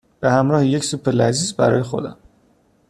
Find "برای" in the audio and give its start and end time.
1.53-1.81